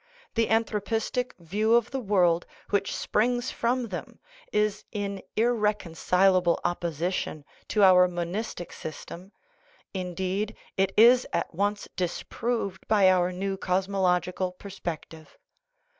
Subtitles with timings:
[0.33, 4.19] The anthropistic view of the world which springs from them
[4.51, 9.31] is in irreconcilable opposition to our monistic sys tem;
[9.93, 15.37] indeed, it is at once disproved by our new cosmo logical perspective.